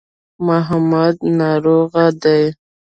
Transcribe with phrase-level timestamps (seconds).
[0.47, 2.43] محمد ناروغه دی.